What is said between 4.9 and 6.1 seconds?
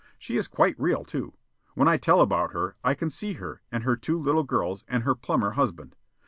her plumber husband.